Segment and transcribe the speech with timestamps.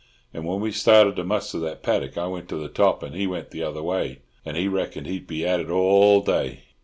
[0.33, 3.27] And when we started to muster that paddock I went to the top, and he
[3.27, 6.61] went the other way, and he reckoned to be at it all day.